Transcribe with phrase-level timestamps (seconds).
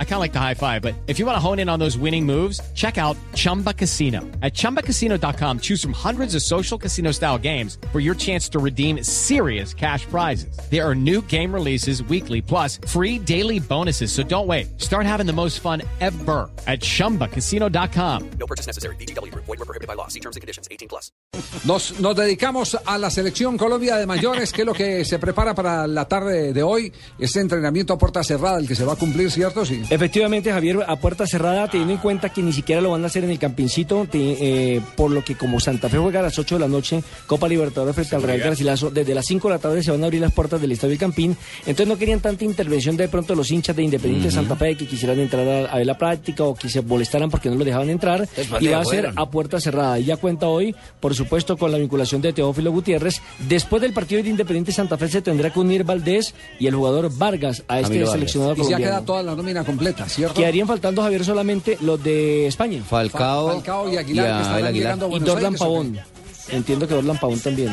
[0.00, 1.78] I kind of like the high five, but if you want to hone in on
[1.78, 4.22] those winning moves, check out Chumba Casino.
[4.42, 9.04] At chumbacasino.com, choose from hundreds of social casino style games for your chance to redeem
[9.04, 10.58] serious cash prizes.
[10.68, 14.10] There are new game releases weekly, plus free daily bonuses.
[14.10, 14.80] So don't wait.
[14.80, 18.30] Start having the most fun ever at chumbacasino.com.
[18.40, 18.96] No purchase necessary.
[18.96, 19.32] BGW.
[19.34, 20.08] Void were prohibited by law.
[20.08, 20.66] See terms and conditions.
[20.72, 21.12] 18 plus.
[21.64, 25.54] Nos, nos dedicamos a la selección Colombia de mayores, que es lo que se prepara
[25.54, 26.92] para la tarde de hoy.
[27.18, 29.64] Este entrenamiento a puerta cerrada, el que se va a cumplir, ¿cierto?
[29.64, 29.82] Sí.
[29.90, 33.24] Efectivamente, Javier, a puerta cerrada, teniendo en cuenta que ni siquiera lo van a hacer
[33.24, 36.56] en el Campincito, te- eh, por lo que como Santa Fe juega a las 8
[36.56, 39.82] de la noche, Copa Libertadores frente al Real Garcilaso, desde las 5 de la tarde
[39.82, 42.98] se van a abrir las puertas del Estadio del Campín, entonces no querían tanta intervención
[42.98, 45.96] de pronto los hinchas de Independiente Santa Fe que quisieran entrar a, a ver la
[45.96, 48.28] práctica o que se molestaran porque no lo dejaban entrar,
[48.60, 49.98] y va a ser a puerta cerrada.
[49.98, 53.22] Y ya cuenta hoy, por supuesto, con la vinculación de Teófilo Gutiérrez.
[53.48, 57.10] Después del partido de Independiente Santa Fe se tendrá que unir Valdés y el jugador
[57.16, 58.12] Vargas a este Vargas.
[58.12, 58.84] seleccionado Y ya colombiano.
[58.96, 60.34] queda toda la nómina completa, ¿cierto?
[60.34, 62.82] Quedarían faltando, Javier, solamente los de España.
[62.88, 65.54] Falcao, Falcao y Aguilar, que a estarán Abel llegando a Y Dorlan.
[65.54, 65.98] Pavón.
[66.50, 67.72] Entiendo que Dorlan Pavón también.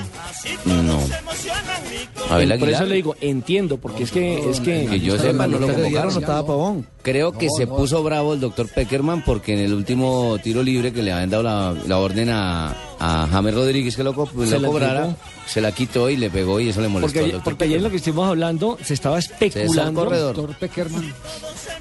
[0.66, 1.00] No.
[1.00, 2.88] Por eso Aguilar.
[2.88, 4.50] le digo, entiendo, porque es que...
[4.50, 6.18] Es que, Que yo sepa, no lo convocaron.
[6.18, 6.86] estaba Pavón.
[7.02, 11.02] Creo que se puso bravo el doctor Peckerman porque en el último tiro libre que
[11.04, 12.76] le habían dado la, la orden a,
[13.24, 15.18] a James Rodríguez que lo, Se lo la cobrara, quitó.
[15.48, 17.64] se la quitó y le pegó y eso le molestó porque, al ayer- doctor porque
[17.66, 20.04] ayer lo que estuvimos hablando se estaba especulando...
[20.06, 20.36] corredor.
[20.36, 21.14] Doctor Peckerman.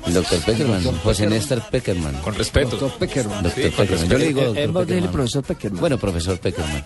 [0.06, 2.14] El doctor Peckerman, José Néstor Peckerman.
[2.22, 2.70] Con respeto.
[2.76, 3.42] Doctor Peckerman.
[3.42, 4.08] Doctor Peckerman.
[4.08, 5.12] Yo le digo Eh, doctor Peckerman.
[5.12, 5.80] profesor Peckerman.
[5.80, 6.84] Bueno, profesor Peckerman.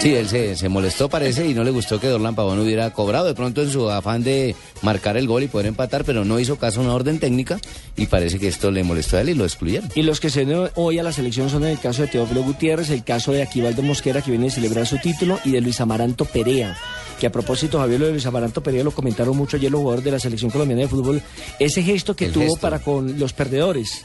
[0.00, 3.26] Sí, él se, se molestó, parece, y no le gustó que Dorlan Pavón hubiera cobrado.
[3.26, 6.56] De pronto, en su afán de marcar el gol y poder empatar, pero no hizo
[6.56, 7.60] caso a una orden técnica,
[7.98, 9.90] y parece que esto le molestó a él y lo excluyeron.
[9.94, 12.88] Y los que se unen hoy a la selección son el caso de Teófilo Gutiérrez,
[12.88, 16.24] el caso de Aquivaldo Mosquera, que viene a celebrar su título, y de Luis Amaranto
[16.24, 16.78] Perea.
[17.20, 20.04] Que a propósito, Javier, lo de Luis Amaranto Perea lo comentaron mucho ayer los jugadores
[20.06, 21.20] de la selección colombiana de fútbol.
[21.58, 22.60] Ese gesto que El tuvo gesto.
[22.60, 24.02] para con los perdedores.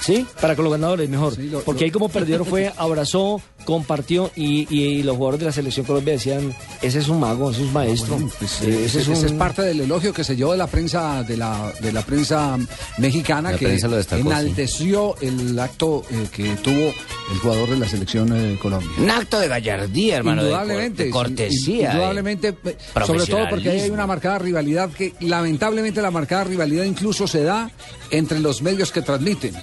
[0.00, 0.26] ¿Sí?
[0.40, 1.34] Para con los ganadores, mejor.
[1.34, 5.46] Sí, lo- Porque lo- ahí como perdedor fue, abrazó, compartió y, y los jugadores de
[5.46, 8.18] la selección Colombia decían, ese es un mago, ese es un maestro.
[8.38, 10.52] Pues, Eh, eh, ese ese, es ese es un- parte del elogio que se llevó
[10.52, 12.56] de la prensa de la de la prensa
[12.98, 16.92] mexicana La que prensa lo destacó, enalteció el acto eh, que tuvo
[17.32, 18.90] el jugador de la selección eh, de Colombia.
[18.98, 20.42] Un acto de gallardía, hermano.
[20.42, 21.92] Indudablemente, De cortesía.
[21.92, 22.76] Indudablemente, eh,
[23.06, 27.42] sobre todo porque ahí hay una marcada rivalidad que lamentablemente la marcada rivalidad incluso se
[27.42, 27.70] da
[28.10, 29.54] entre los medios que transmiten.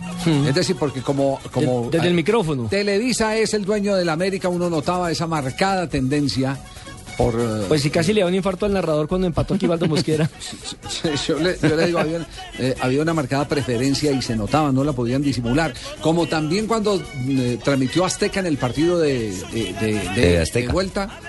[0.48, 1.40] Es decir, porque como...
[1.52, 2.68] como Desde el micrófono.
[2.70, 6.58] Televisa es el dueño de la América, uno notaba esa marcada tendencia
[7.18, 7.36] por...
[7.40, 10.30] eh, Pues si casi le da un infarto al narrador cuando empató Aquivaldo Mosquera.
[11.28, 12.26] yo, le, yo le digo, había,
[12.60, 15.74] eh, había una marcada preferencia y se notaba, no la podían disimular.
[16.02, 20.68] Como también cuando eh, transmitió Azteca en el partido de, de, de- de- De Azteca.
[20.68, 21.20] de vuelta.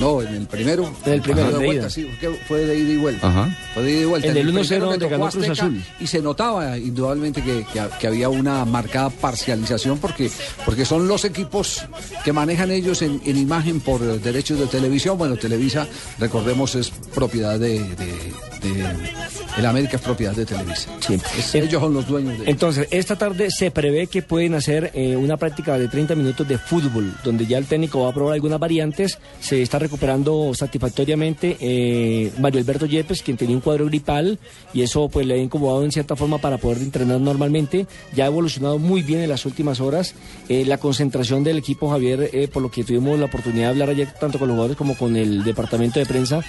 [0.00, 0.92] No, en el primero.
[1.06, 3.28] En el primero, de vuelta, sí, porque fue de ida y vuelta.
[3.28, 3.56] Ajá.
[3.74, 4.28] Fue de ida y vuelta.
[4.28, 5.84] El En del 1-0 primero le donde tocó ganó Cruz Azteca Azul.
[6.00, 10.30] Y se notaba indudablemente que, que- que había una marcada parcialización porque,
[10.64, 11.84] porque son los equipos
[12.24, 15.16] que manejan ellos en, en imagen por derechos de televisión.
[15.16, 15.86] Bueno, Televisa,
[16.18, 17.78] recordemos, es propiedad de...
[17.80, 18.32] de-
[18.62, 19.23] de-
[19.56, 20.90] el América es propiedad de Televisa.
[21.00, 21.14] Sí.
[21.38, 22.50] Es- ellos son los dueños de...
[22.50, 26.58] Entonces, esta tarde se prevé que pueden hacer eh, una práctica de 30 minutos de
[26.58, 29.18] fútbol, donde ya el técnico va a probar algunas variantes.
[29.40, 34.38] Se está recuperando satisfactoriamente eh, Mario Alberto Yepes, quien tenía un cuadro gripal,
[34.72, 37.86] y eso pues le ha incomodado en cierta forma para poder entrenar normalmente.
[38.14, 40.14] Ya ha evolucionado muy bien en las últimas horas.
[40.48, 44.08] Eh, la concentración del equipo Javier, por lo que tuvimos la oportunidad de hablar ayer
[44.18, 46.42] tanto con los jugadores como con el departamento de prensa,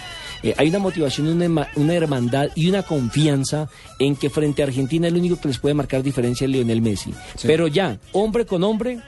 [0.46, 3.70] eh, hay una motivación, una, herma- una hermandad y una confianza
[4.00, 7.14] en que frente a Argentina el único que les puede marcar diferencia es Lionel Messi.
[7.48, 9.00] Pero ya, hombre con hombre,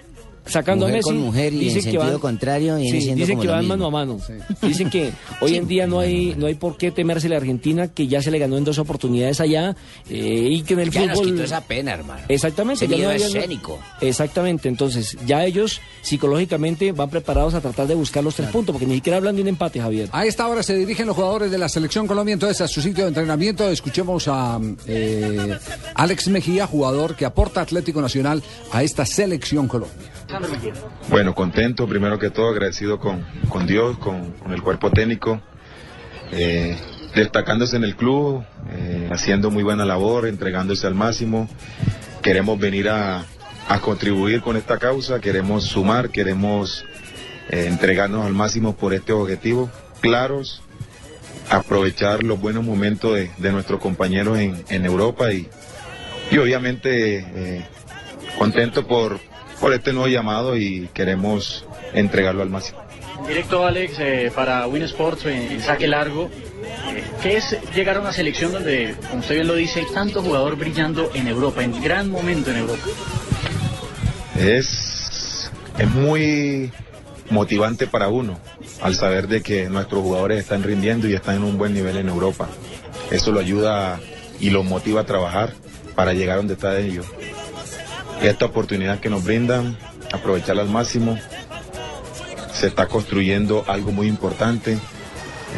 [0.47, 1.09] sacando Mujer a Messi.
[1.09, 3.53] con mujer y en dicen que sentido van- contrario viene sí, dicen como que lo
[3.53, 3.77] van mismo.
[3.77, 4.19] mano a mano.
[4.61, 7.87] Dicen que hoy en día no hay no hay por qué temerse a la Argentina,
[7.87, 9.75] que ya se le ganó en dos oportunidades allá
[10.09, 11.31] eh, y que en el Ya nos fútbol.
[11.33, 12.21] quitó esa pena, hermano.
[12.27, 12.85] Exactamente.
[12.85, 13.79] Ese no escénico.
[14.01, 18.85] Exactamente, entonces ya ellos psicológicamente van preparados a tratar de buscar los tres puntos, porque
[18.87, 20.09] ni siquiera hablan de un empate, Javier.
[20.11, 23.03] A esta hora se dirigen los jugadores de la selección Colombia entonces a su sitio
[23.03, 23.69] de entrenamiento.
[23.69, 25.57] Escuchemos a eh,
[25.95, 30.07] Alex Mejía, jugador que aporta Atlético Nacional a esta selección Colombia.
[31.09, 35.41] Bueno, contento, primero que todo agradecido con, con Dios, con, con el cuerpo técnico,
[36.31, 36.77] eh,
[37.15, 41.47] destacándose en el club, eh, haciendo muy buena labor, entregándose al máximo.
[42.21, 43.25] Queremos venir a,
[43.69, 46.83] a contribuir con esta causa, queremos sumar, queremos
[47.49, 49.69] eh, entregarnos al máximo por este objetivo,
[50.01, 50.61] claros,
[51.49, 55.47] aprovechar los buenos momentos de, de nuestros compañeros en, en Europa y,
[56.29, 57.65] y obviamente
[58.37, 59.17] contento por,
[59.59, 62.79] por este nuevo llamado y queremos entregarlo al máximo.
[63.27, 66.29] Directo, Alex, eh, para Win Sports en, en saque largo.
[66.95, 70.21] eh, ¿Qué es llegar a una selección donde, como usted bien lo dice, hay tanto
[70.21, 72.83] jugador brillando en Europa, en gran momento en Europa?
[74.37, 76.71] Es, es muy
[77.29, 78.39] motivante para uno
[78.81, 82.07] al saber de que nuestros jugadores están rindiendo y están en un buen nivel en
[82.09, 82.47] Europa.
[83.11, 83.99] Eso lo ayuda
[84.39, 85.53] y lo motiva a trabajar
[85.95, 87.07] para llegar donde está ellos.
[88.21, 89.77] Esta oportunidad que nos brindan,
[90.11, 91.17] aprovecharla al máximo.
[92.51, 94.77] Se está construyendo algo muy importante.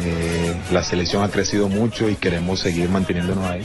[0.02, 3.64] Eh, la selección ha crecido mucho y queremos seguir manteniéndonos ahí.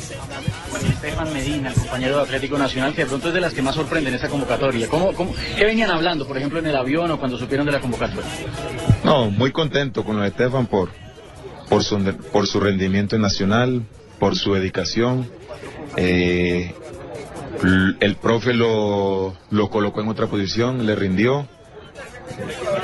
[0.70, 3.62] Bueno, Estefan Medina, el compañero de Atlético Nacional, que de pronto es de las que
[3.62, 4.88] más sorprenden esa convocatoria.
[4.88, 7.80] ¿Cómo, cómo, ¿Qué venían hablando, por ejemplo, en el avión o cuando supieron de la
[7.80, 8.30] convocatoria?
[9.04, 10.90] No, muy contento con lo de Estefan por,
[11.68, 11.98] por, su,
[12.32, 13.82] por su rendimiento en nacional,
[14.18, 15.28] por su dedicación.
[15.96, 16.74] Eh,
[18.00, 21.46] el profe lo, lo colocó en otra posición, le rindió.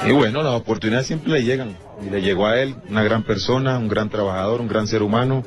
[0.07, 1.77] Y bueno, las oportunidades siempre le llegan.
[2.05, 5.45] Y le llegó a él, una gran persona, un gran trabajador, un gran ser humano.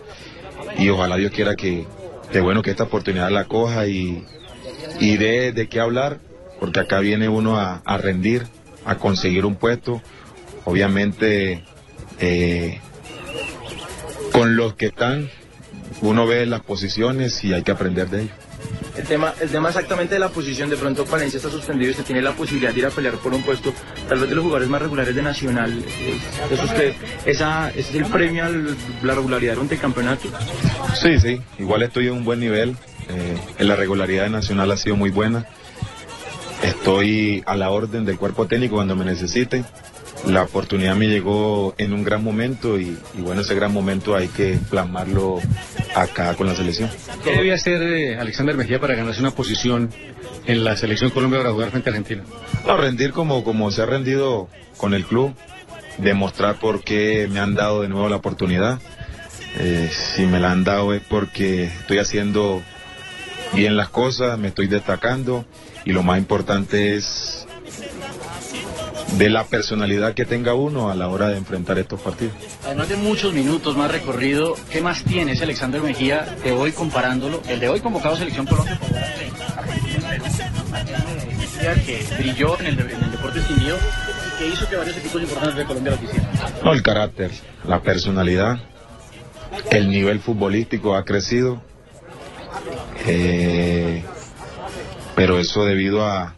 [0.77, 1.85] Y ojalá Dios quiera que,
[2.31, 4.25] que bueno, que esta oportunidad la coja y,
[4.99, 6.19] y dé de qué hablar,
[6.59, 8.47] porque acá viene uno a, a rendir,
[8.85, 10.01] a conseguir un puesto.
[10.65, 11.63] Obviamente,
[12.19, 12.79] eh,
[14.31, 15.29] con los que están,
[16.01, 18.35] uno ve las posiciones y hay que aprender de ellos.
[18.95, 22.03] El tema, el tema exactamente de la posición, de pronto Palencia está suspendido y usted
[22.03, 23.73] tiene la posibilidad de ir a pelear por un puesto,
[24.07, 25.83] tal vez de los jugadores más regulares de Nacional.
[25.99, 26.19] eh,
[26.51, 26.93] ¿Es usted,
[27.25, 30.29] esa, es el premio a la regularidad durante el campeonato?
[30.93, 32.75] Sí, sí, igual estoy en un buen nivel.
[33.09, 35.45] eh, en la regularidad nacional ha sido muy buena.
[36.61, 39.65] Estoy a la orden del cuerpo técnico cuando me necesiten.
[40.27, 44.57] La oportunidad me llegó en un gran momento y bueno, ese gran momento hay que
[44.69, 45.39] plasmarlo
[45.95, 46.89] acá con la selección.
[47.23, 49.89] ¿Qué debía hacer eh, Alexander Mejía para ganarse una posición
[50.45, 52.23] en la selección Colombia para jugar frente a Argentina?
[52.65, 55.33] No, rendir como, como se ha rendido con el club,
[55.97, 58.79] demostrar por qué me han dado de nuevo la oportunidad.
[59.59, 62.63] Eh, si me la han dado es porque estoy haciendo
[63.53, 65.45] bien las cosas, me estoy destacando
[65.85, 67.45] y lo más importante es
[69.17, 72.33] de la personalidad que tenga uno a la hora de enfrentar estos partidos.
[72.65, 77.41] Además de muchos minutos más recorrido, ¿qué más tiene ese Alexander Mejía de hoy comparándolo?
[77.47, 78.79] El de hoy convocado a Selección Colombia
[81.85, 85.55] que brilló en el, en el deporte extinguido y que hizo que varios equipos importantes
[85.55, 86.29] de Colombia lo quisieran.
[86.63, 87.31] No, el carácter,
[87.65, 88.59] la personalidad,
[89.71, 91.61] el nivel futbolístico ha crecido,
[93.05, 94.03] eh,
[95.15, 96.35] pero eso debido a,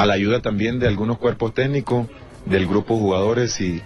[0.00, 2.06] a la ayuda también de algunos cuerpos técnicos,
[2.46, 3.82] del grupo de jugadores y,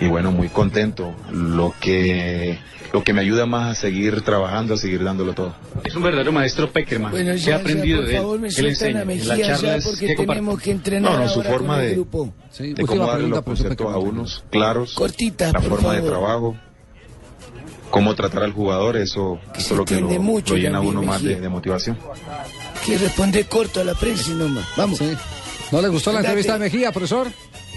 [0.00, 2.58] y bueno, muy contento, lo que,
[2.94, 5.54] lo que me ayuda más a seguir trabajando, a seguir dándolo todo.
[5.84, 7.10] Es un verdadero maestro Peckerman.
[7.10, 8.16] Bueno, ¿Qué ya, ha aprendido de él?
[8.22, 8.98] favor, me ¿Qué le enseña?
[9.00, 12.32] las Mejía ya charlas, porque tenemos que entrenar No, no, su ahora forma de, grupo.
[12.50, 16.56] Sí, de cómo darle los conceptos a unos claros, Cortita, la por forma de trabajo,
[17.90, 21.02] cómo tratar al jugador, eso, es lo que lo, entiende mucho lo llena a uno
[21.02, 21.98] más de, de motivación.
[22.86, 24.64] Que responde corto a la prensa y nomás.
[24.78, 24.98] Vamos.
[24.98, 25.12] Sí.
[25.72, 27.28] ¿No le gustó la entrevista de Mejía, profesor?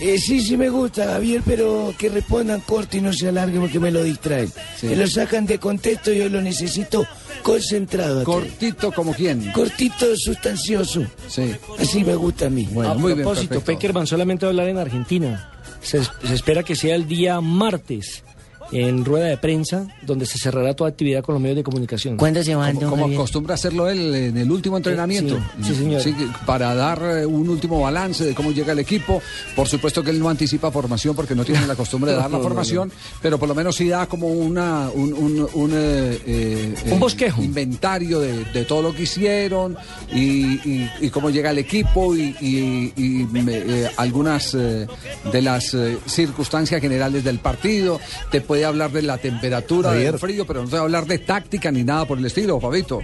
[0.02, 3.80] Eh, sí, sí me gusta, Javier, pero que respondan corto y no se alarguen porque
[3.80, 4.52] me lo distraen.
[4.78, 4.88] Sí.
[4.88, 7.08] Me lo sacan de contexto y yo lo necesito
[7.42, 8.26] concentrado.
[8.26, 9.50] Cortito como quién.
[9.54, 11.06] Cortito, sustancioso.
[11.30, 11.56] Sí.
[11.80, 12.68] Así me gusta a mí.
[12.70, 13.72] Bueno, a muy bien, propósito, perfecto.
[13.72, 15.52] Peckerman solamente va a hablar en Argentina.
[15.82, 16.02] Se
[16.34, 18.26] espera que sea el día martes
[18.72, 22.18] en rueda de prensa, donde se cerrará toda actividad con los medios de comunicación.
[22.18, 25.38] ¿Cuándo se van, Como, como acostumbra hacerlo él en el último entrenamiento.
[25.62, 26.02] sí, sí, señor.
[26.46, 29.22] para dar eh, un último balance de cómo llega el equipo.
[29.56, 32.40] Por supuesto que él no anticipa formación porque no tiene la costumbre de dar la
[32.40, 32.92] formación,
[33.22, 37.42] pero por lo menos sí da como una un, un, un, eh, eh, Un bosquejo.
[37.44, 39.78] inventario de, de todo lo que hicieron
[40.14, 45.76] y, y- y cómo llega el equipo y, y- y, me- algunas de las
[46.08, 48.00] circunstancias generales del partido.
[48.32, 50.12] Te puede hablar de la temperatura, Javier.
[50.12, 52.60] del frío, pero no te va a hablar de táctica ni nada por el estilo,
[52.62, 53.02] Fabito.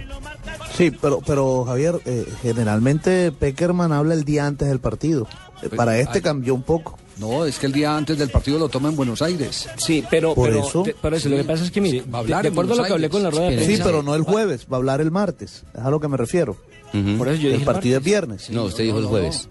[0.74, 5.26] Sí, pero, pero Javier, eh, generalmente Peckerman habla el día antes del partido.
[5.62, 6.22] Eh, Para este ay.
[6.22, 6.98] cambió un poco.
[7.18, 9.68] No, es que el día antes del partido lo toma en Buenos Aires.
[9.76, 10.82] Sí, pero, Por pero, eso.
[11.00, 12.54] por eso, lo que pasa es que, mire, Sí, va a hablar de, de en
[12.54, 14.22] acuerdo a lo que hablé con la rueda de Sí, prensa, Sí, pero no el
[14.22, 15.64] jueves, va a hablar el martes.
[15.74, 16.56] Es a lo que me refiero.
[17.18, 18.50] Por eso yo El dije partido es viernes.
[18.50, 19.48] No, usted dijo el jueves.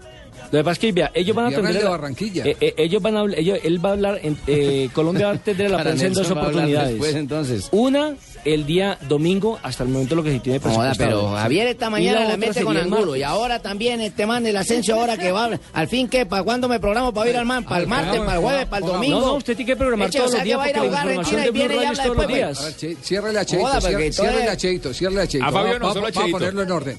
[0.52, 1.72] Lo que pasa es que, vea, ellos van a atender...
[1.74, 2.44] de la- Barranquilla.
[2.44, 5.32] eh, eh, ellos van a hablar, ellos- él va a hablar, en, eh, Colombia va
[5.32, 6.90] a atender a la prensa en dos oportunidades.
[6.90, 7.68] después, entonces.
[7.72, 11.88] Una, el día domingo, hasta el momento lo que se tiene Joda, pero Javier esta
[11.90, 15.16] mañana la, otra mete con el Angulo y ahora también este man del ascenso ahora
[15.16, 17.86] que va al fin que para cuándo me programo para ir al man para el
[17.86, 20.30] martes para el jueves para el domingo No, no, usted tiene que programar Eche, todos
[20.30, 22.02] o sea los que días va a ir a la jugar y viene y habla
[22.02, 24.92] después, ciérrele a Cheito, Joda, cier- porque ciérrele entonces- a Cheito, a
[25.26, 25.46] Cheito.
[25.46, 26.98] A Fabio no, solo a va a ponerlo en orden.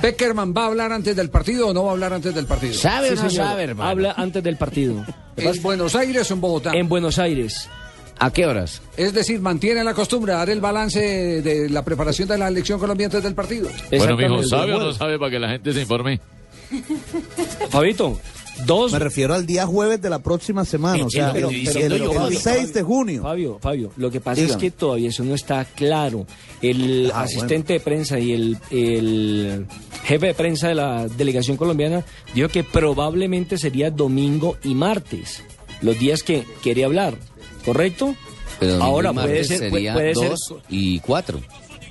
[0.00, 2.74] ¿Peckerman va a hablar antes del partido o no va a hablar antes del partido?
[2.74, 3.76] Sí, señor.
[3.80, 5.04] Habla antes del partido.
[5.36, 6.72] ¿En Buenos Aires o en Bogotá?
[6.74, 7.68] En Buenos Aires.
[8.18, 8.82] ¿A qué horas?
[8.98, 12.78] Es decir, mantiene la costumbre de dar el balance de la preparación de la elección
[12.78, 13.70] colombiana antes del partido.
[13.90, 16.20] Bueno, mijo, ¿sabe o no sabe para que la gente se informe?
[17.70, 18.20] Fabito,
[18.66, 18.92] dos.
[18.92, 21.88] Me refiero al día jueves de la próxima semana, o sea, pero- el, pero- el-
[22.08, 23.22] pero- el 6 de junio.
[23.22, 26.26] Fabio, Fabio, lo que pasa es que todavía eso no está claro.
[26.62, 29.66] El Ah, asistente de prensa y el, el
[30.04, 35.42] jefe de prensa de la delegación colombiana dijo que probablemente sería domingo y martes,
[35.82, 37.16] los días que quería hablar,
[37.64, 38.14] ¿correcto?
[38.58, 39.12] Pero Ahora
[39.44, 41.40] ser, sería puede ser dos y cuatro.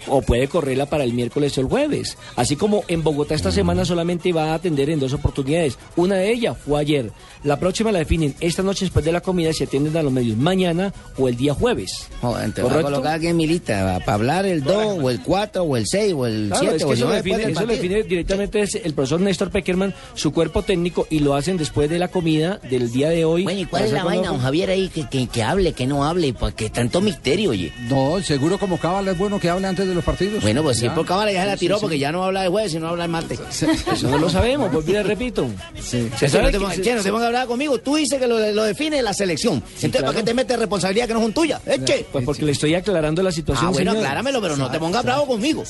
[0.08, 2.18] O puede correrla para el miércoles o el jueves.
[2.36, 5.77] Así como en Bogotá esta semana solamente va a atender en dos oportunidades.
[5.96, 7.12] Una de ellas fue ayer.
[7.44, 10.38] La próxima la definen esta noche después de la comida si atienden a los medios
[10.38, 12.10] mañana o el día jueves.
[12.22, 15.22] Joder, te va a colocar aquí en mi lista para hablar el 2 o el
[15.22, 17.24] 4 o el 6 o el Claro, 7 es o que el eso, lo 9
[17.24, 21.36] define, eso lo define directamente es el profesor Néstor Peckerman, su cuerpo técnico, y lo
[21.36, 23.44] hacen después de la comida del día de hoy.
[23.44, 24.89] Bueno, ¿y cuál es la vaina, don Javier, ahí?
[24.89, 27.72] Que, que, que hable, que no hable, porque tanto misterio, oye.
[27.89, 30.41] No, seguro como Cábala es bueno que hable antes de los partidos.
[30.41, 30.96] Bueno, pues sí, Ya.
[30.96, 32.00] por cámara ya se la Sí, tiró, sí, porque sí.
[32.01, 33.39] ya no habla de jueves, sino habla de martes.
[33.62, 35.48] Eso no lo sabemos, pues mira, repito.
[35.79, 37.77] Se sabe no te que- pongas- che, no te pongas a hablar conmigo.
[37.79, 39.55] Tú dices que lo, lo define la selección.
[39.55, 40.05] Entonces, claro.
[40.08, 41.62] ¿para qué te metes responsabilidad que no son tuyas?
[41.65, 42.05] ¿Es que?
[42.12, 43.67] Pues porque le estoy aclarando la situación.
[43.67, 44.05] Ah, bueno, señor.
[44.05, 45.63] acláramelo, pero no te pongas bravo conmigo.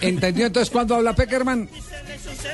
[0.00, 1.68] ¿entendió entonces cuándo habla Peckerman?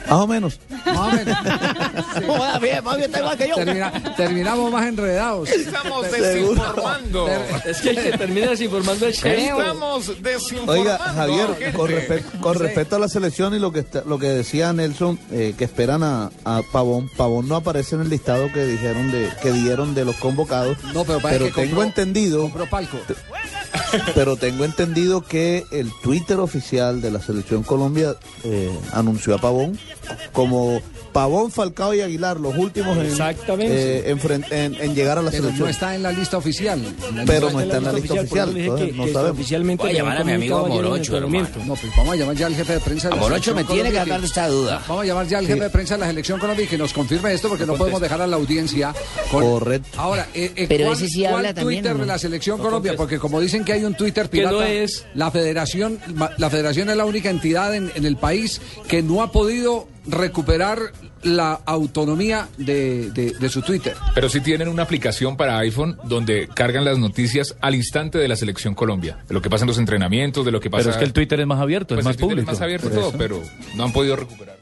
[0.09, 0.61] Más o menos.
[0.87, 1.39] Más o menos.
[2.27, 3.55] Joder, bien, Fabio está igual que yo.
[3.57, 5.49] Termina- terminamos más enredados.
[5.51, 7.29] Estamos desinformando.
[7.65, 9.61] Es que el que termina desinformando es Cheo.
[9.61, 10.73] Estamos desinformando.
[10.73, 11.73] Oiga, Javier, gente.
[11.77, 15.19] con, respe- con respecto a la selección y lo que está- lo que decía Nelson,
[15.33, 19.31] eh, que esperan a, a Pavón, Pavón no aparece en el listado que dijeron de
[19.43, 20.77] que dieron de los convocados.
[20.95, 22.99] No, pero parece que tengo compró- entendido, Compró palco.
[24.15, 29.79] pero tengo entendido que el Twitter oficial de la selección Colombia eh, anunció a Pavón
[30.33, 30.81] como
[31.13, 33.99] Pavón, Falcao y Aguilar, los últimos en, Exactamente.
[34.01, 35.67] eh, en, fren- en- en llegar a la Pero selección.
[35.67, 36.81] no está en la lista oficial.
[37.27, 39.39] Pero no está en la lista oficial, entonces que- no que sabemos.
[39.39, 41.19] Oficialmente Voy a llamar a mi amigo Morocho.
[41.21, 41.29] No,
[41.75, 43.65] pues vamos a llamar ya al jefe de prensa de A la Morocho selección me
[43.65, 44.83] tiene que Colombia de esta duda.
[44.87, 46.93] Vamos a llamar ya al jefe de prensa de la selección Colombia y que nos
[46.93, 48.95] confirme esto porque no podemos dejar a la audiencia
[49.31, 49.43] con...
[49.43, 49.89] Correcto.
[49.97, 52.95] Ahora, eh, eh, Pero ¿cuál, ese sí cuál habla también, Twitter de la selección Colombia?
[52.97, 55.07] Porque como dicen que hay un Twitter pirata, no es.
[55.15, 55.99] la federación,
[56.39, 60.79] la federación es la única entidad en, en el país que no ha podido recuperar
[61.23, 63.95] la autonomía de, de- de su Twitter.
[64.15, 68.37] Pero sí tienen una aplicación para iPhone donde cargan las noticias al instante de la
[68.37, 69.19] selección Colombia.
[69.29, 70.83] De lo que pasa en los entrenamientos, de lo que pasa...
[70.85, 72.53] Pero es que el Twitter es más abierto, Pues es más el Twitter público.
[72.53, 73.43] Es más abierto todo, pero
[73.75, 74.57] no han podido recuperar.